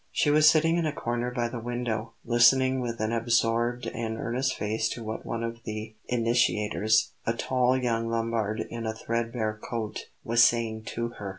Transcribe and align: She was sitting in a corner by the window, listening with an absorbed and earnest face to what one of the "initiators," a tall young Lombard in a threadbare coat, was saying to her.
She 0.11 0.31
was 0.31 0.49
sitting 0.49 0.77
in 0.79 0.87
a 0.87 0.91
corner 0.91 1.29
by 1.29 1.47
the 1.47 1.59
window, 1.59 2.13
listening 2.25 2.79
with 2.79 2.99
an 2.99 3.11
absorbed 3.11 3.85
and 3.85 4.17
earnest 4.17 4.55
face 4.57 4.89
to 4.93 5.03
what 5.03 5.27
one 5.27 5.43
of 5.43 5.61
the 5.63 5.93
"initiators," 6.07 7.11
a 7.27 7.33
tall 7.33 7.77
young 7.77 8.09
Lombard 8.09 8.61
in 8.71 8.87
a 8.87 8.95
threadbare 8.95 9.59
coat, 9.63 10.07
was 10.23 10.43
saying 10.43 10.85
to 10.95 11.09
her. 11.09 11.29